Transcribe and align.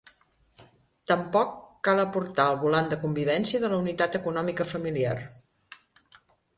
Tampoc 1.11 1.51
cal 1.89 2.01
aportar 2.05 2.47
el 2.55 2.59
volant 2.65 2.91
de 2.95 2.99
convivència 3.05 3.63
de 3.67 3.73
la 3.75 3.81
unitat 3.85 4.21
econòmica 4.23 4.71
familiar. 4.75 5.17